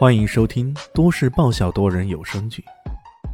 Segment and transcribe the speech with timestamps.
[0.00, 2.64] 欢迎收听都市爆笑多人有声剧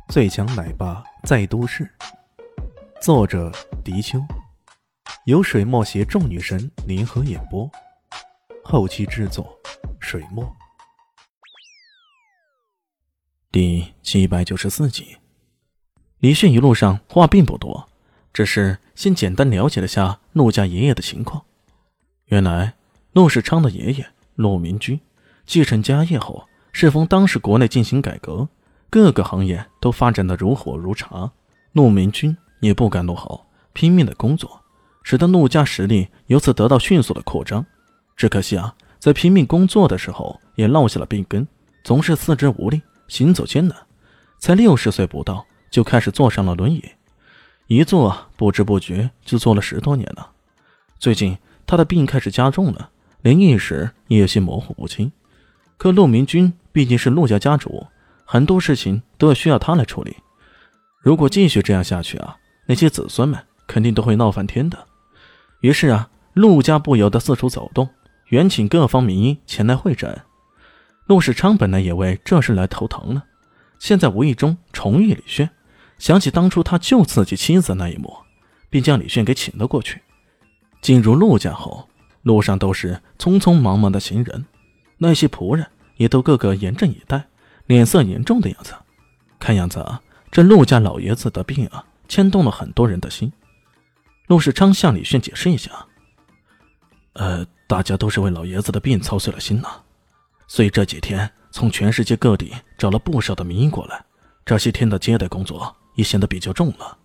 [0.12, 1.84] 《最强奶爸在都市》，
[3.00, 3.52] 作者：
[3.84, 4.18] 迪秋，
[5.26, 7.70] 由水墨携众女神联合演播，
[8.64, 9.56] 后期制作：
[10.00, 10.56] 水墨。
[13.52, 15.18] 第七百九十四集，
[16.18, 17.88] 李迅一路上话并不多，
[18.32, 21.44] 只是先简单了解了下陆家爷爷的情况。
[22.24, 22.74] 原来，
[23.12, 25.00] 陆世昌的爷爷陆明君
[25.44, 26.48] 继承家业后。
[26.78, 28.46] 适逢当时国内进行改革，
[28.90, 31.32] 各个行业都发展的如火如茶，
[31.72, 34.60] 陆明君也不甘落后，拼命的工作，
[35.02, 37.64] 使得陆家实力由此得到迅速的扩张。
[38.14, 41.48] 只可惜啊，在拼命工作的时候也落下了病根，
[41.82, 43.74] 总是四肢无力，行走艰难。
[44.38, 46.84] 才六十岁不到，就开始坐上了轮椅，
[47.68, 50.32] 一坐不知不觉就坐了十多年了。
[50.98, 52.90] 最近他的病开始加重了，
[53.22, 55.10] 连意识也有些模糊不清。
[55.78, 56.52] 可陆明君。
[56.76, 57.86] 毕竟是陆家家主，
[58.26, 60.14] 很多事情都要需要他来处理。
[61.00, 64.86] 如果继续这样下去啊，那些子孙们肯定都会闹翻天的。
[65.60, 67.88] 于是啊，陆家不由得四处走动，
[68.26, 70.20] 远请各方名医前来会诊。
[71.06, 73.24] 陆世昌本来也为这事来头疼了，
[73.78, 75.48] 现在无意中重遇李炫，
[75.96, 78.14] 想起当初他救自己妻子那一幕，
[78.68, 80.02] 便将李炫给请了过去。
[80.82, 81.88] 进入陆家后，
[82.20, 84.44] 路上都是匆匆忙忙的行人，
[84.98, 85.66] 那些仆人。
[85.96, 87.26] 也都个个严阵以待，
[87.66, 88.74] 脸色严重的样子。
[89.38, 93.32] 看样子啊，这陆家老爷子的病啊，牵动了很多人的心。
[94.28, 95.70] 陆世昌向李炫解释一下
[97.14, 99.68] ：“呃，大家都是为老爷子的病操碎了心呐。
[100.48, 104.04] 所以这几天从全世界各地找了不少的名医过来，
[104.44, 106.98] 这些天的接待工作也显得比较重了。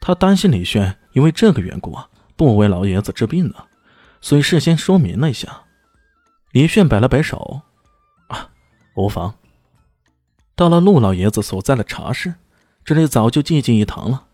[0.00, 3.54] 他担心李炫因为这个缘故啊，不为老爷子治病呢，
[4.20, 5.62] 所以事先说明了一下。”
[6.52, 7.62] 李炫摆了摆手。
[8.96, 9.34] 无妨。
[10.54, 12.34] 到了陆老爷子所在的茶室，
[12.84, 14.24] 这里早就寂静一堂了。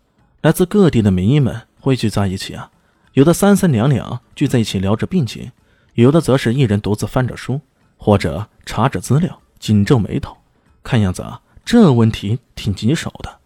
[0.41, 2.71] 来自各地的名医们汇聚在一起啊，
[3.13, 5.51] 有的三三两两聚在一起聊着病情，
[5.93, 7.59] 有的则是一人独自翻着书，
[7.97, 10.35] 或者查着资料，紧皱眉头。
[10.81, 13.39] 看样子啊，这问题挺棘手的。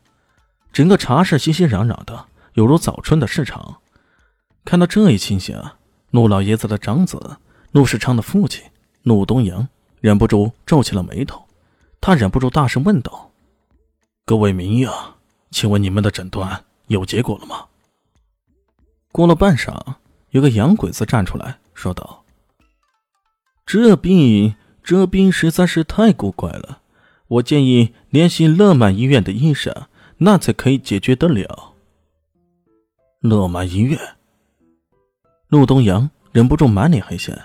[0.71, 3.77] 整个茶室熙熙攘攘的，犹如早春的市场。
[4.65, 5.77] 看到这一情形啊，
[6.11, 7.37] 陆老爷子的长子
[7.71, 8.63] 陆世昌的父亲
[9.01, 9.67] 陆东阳。
[9.99, 11.43] 忍不住皱起了眉头，
[11.99, 13.31] 他忍不住大声问道
[14.25, 15.15] ：“各位名医啊，
[15.51, 17.65] 请问你们的诊断有结果了吗？”
[19.11, 19.95] 过了半晌，
[20.29, 22.23] 有个洋鬼子站出来说道
[23.65, 26.81] ：“这病，这病实在是太古怪了，
[27.27, 29.87] 我建议联系乐满医院的医生，
[30.17, 31.73] 那才可以解决得了。”
[33.21, 33.99] 乐满医院，
[35.47, 37.35] 陆东阳忍不住满脸黑线，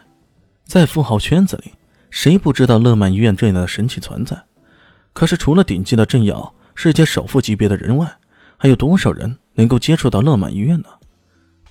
[0.65, 1.73] 在富豪圈子里。
[2.13, 4.45] 谁不知道乐满医院这样的神奇存在？
[5.15, 8.07] 可是除了顶级的政要、世界首富级别的人外，
[8.59, 10.89] 还有多少人能够接触到乐满医院呢？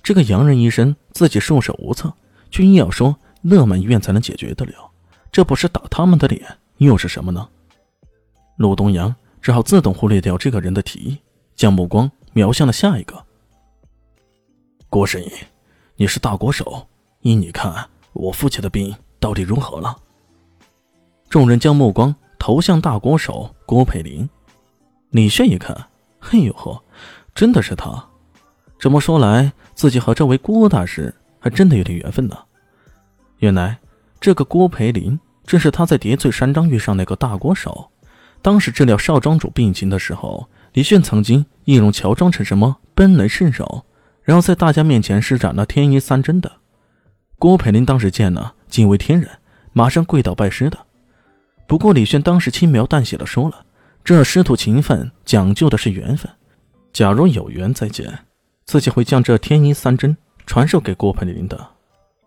[0.02, 2.12] 这个洋人医生自己束手无策，
[2.50, 4.90] 却硬要说乐满医院才能解决得了，
[5.30, 6.44] 这不是打他们的脸
[6.78, 7.48] 又是什么呢？
[8.56, 11.18] 陆东阳只好自动忽略掉这个人的提议，
[11.54, 13.24] 将目光瞄向了下一个。
[14.90, 15.30] 郭神医，
[15.94, 16.88] 你是大国手，
[17.20, 19.96] 依你看，我父亲的病到底如何了？
[21.32, 24.28] 众人将目光投向大国手郭培林，
[25.08, 25.74] 李炫一看，
[26.20, 26.78] 嘿呦呵，
[27.34, 28.04] 真的是他！
[28.78, 32.36] 这么说来，自己和这位郭大师还真的有点缘分呢。
[33.38, 33.78] 原来，
[34.20, 37.90] 这个郭培林正是他在叠翠山庄遇上那个大国手。
[38.42, 43.86] 当时治疗少庄主病情的时候，李炫曾经易容乔装成什么奔雷圣手，
[44.22, 46.52] 然后在大家面前施展了天衣三针的。
[47.38, 49.30] 郭培林当时见了，惊为天人，
[49.72, 50.78] 马上跪倒拜师的。
[51.72, 53.64] 不过李炫当时轻描淡写的说了
[54.04, 56.30] ：“这师徒情分讲究的是缘分，
[56.92, 58.26] 假如有缘再见，
[58.66, 61.66] 自己会将这天衣三针传授给郭培林的。”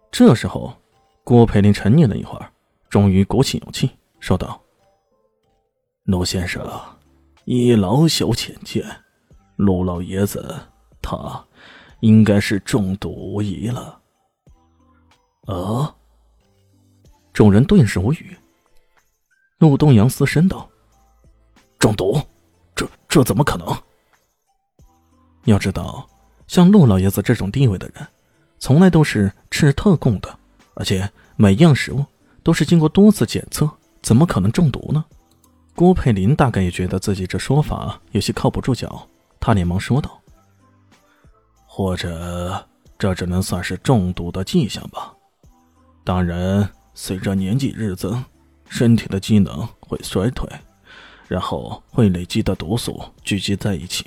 [0.10, 0.76] 这时候，
[1.24, 2.50] 郭培林沉吟了一会儿，
[2.90, 4.60] 终于鼓起勇气说道
[6.06, 6.68] ：“陆先生，
[7.44, 8.84] 以老朽浅见，
[9.58, 10.56] 陆老爷子
[11.04, 11.46] 他
[12.00, 14.00] 应该是中毒无疑了。”
[15.46, 15.96] 啊！
[17.32, 18.36] 众人顿时无语。
[19.60, 20.70] 陆东阳嘶声道
[21.80, 22.22] ：“中毒？
[22.76, 23.68] 这这怎么可能？
[25.46, 26.06] 要知道，
[26.46, 28.06] 像陆老爷子这种地位的人，
[28.60, 30.38] 从来都是吃特供的，
[30.74, 32.04] 而且每样食物
[32.44, 33.70] 都是经过多次检测，
[34.02, 35.06] 怎么可能中毒呢？”
[35.74, 39.08] 郭佩林大概也觉得自己这说法有些靠不住脚，
[39.40, 40.20] 他连忙说道
[41.66, 42.68] ：“或者
[42.98, 45.14] 这只能算是中毒的迹象吧。
[46.04, 48.22] 当然，随着年纪日增。”
[48.68, 50.50] 身体的机能会衰退，
[51.28, 54.06] 然后会累积的毒素聚集在一起，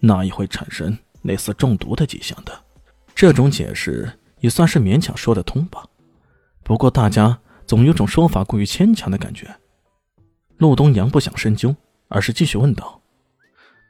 [0.00, 2.52] 那也会产生类似中毒的迹象的。
[3.14, 4.10] 这种解释
[4.40, 5.84] 也算是勉强说得通吧。
[6.62, 9.54] 不过大家总有种说法过于牵强的感觉。
[10.58, 11.74] 陆东阳不想深究，
[12.08, 13.00] 而是继续问道：“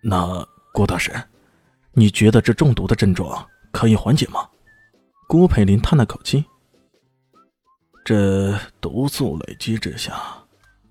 [0.03, 1.13] 那郭大师，
[1.93, 4.49] 你觉得这中毒的症状可以缓解吗？”
[5.29, 6.45] 郭培林叹了口气
[8.05, 10.15] ：“这毒素累积之下，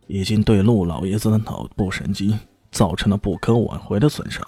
[0.08, 2.38] 已经对陆老爷子的脑部神经
[2.72, 4.44] 造成了不可挽回的损伤。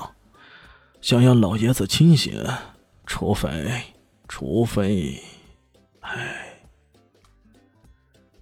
[1.00, 2.44] 想要老爷子清醒，
[3.06, 3.82] 除非，
[4.28, 5.22] 除非……
[6.00, 6.58] 唉。”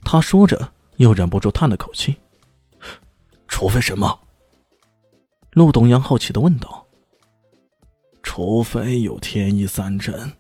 [0.05, 2.15] 他说着，又忍不住叹了口气
[3.49, 4.19] ：“除非什么？”
[5.51, 6.87] 陆东阳好奇的问道
[8.23, 10.31] ：“除非有天医三针。”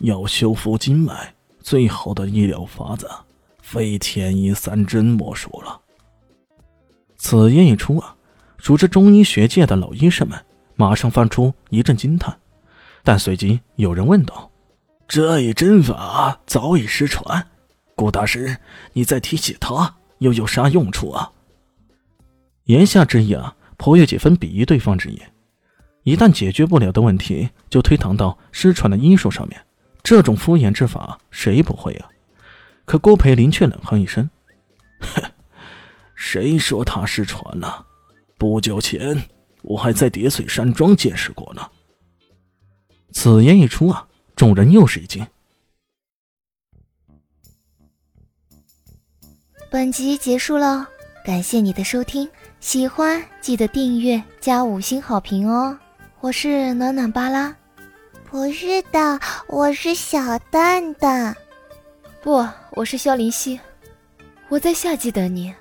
[0.00, 3.06] 要修复经脉，最好的医疗法子，
[3.70, 5.80] 非天医三针莫属了。
[7.16, 8.16] 此言一出啊，
[8.58, 10.36] 熟知中医学界的老医生们
[10.74, 12.36] 马上发出一阵惊叹，
[13.04, 14.50] 但随即有人问道
[15.06, 17.46] ：“这一针法早已失传，
[17.94, 18.56] 顾大师，
[18.92, 21.30] 你再提起它又有啥用处啊？”
[22.66, 25.22] 言下之意啊，颇有几分鄙夷对方之意。
[26.02, 29.64] 一旦解决不了的问题，就推搪到失传的医术上面。
[30.02, 32.08] 这种敷衍之法，谁不会啊？
[32.90, 34.28] 可郭培林却冷哼一声
[34.98, 35.22] ：“哼，
[36.16, 37.86] 谁说他失传了？
[38.36, 39.28] 不久前
[39.62, 41.70] 我还在叠翠山庄见识过呢。”
[43.14, 45.24] 此言一出啊，众人又是一惊。
[49.70, 50.88] 本集结束了，
[51.24, 52.28] 感谢你的收听，
[52.58, 55.78] 喜欢记得订阅加五星好评哦！
[56.18, 57.54] 我是暖暖巴拉。
[58.28, 61.36] 不是的，我是小蛋蛋。
[62.20, 63.58] 不，我是萧林希。
[64.48, 65.52] 我在夏季等你。